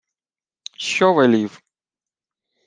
—Що 0.85 1.13
велів? 1.13 1.61